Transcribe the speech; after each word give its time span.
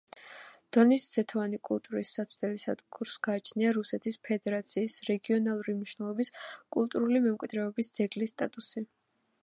დონის 0.75 1.03
ზეთოვანი 1.17 1.59
კულტურების 1.69 2.13
საცდელი 2.19 2.61
სადგურს 2.63 3.17
გააჩნია 3.27 3.75
რუსეთის 3.77 4.17
ფედერაციის 4.29 4.97
რეგიონალური 5.11 5.77
მნიშვნელობის 5.79 6.33
კულტურული 6.79 7.25
მემკვიდრეობის 7.27 7.95
ძეგლის 7.99 8.35
სტატუსი. 8.37 8.89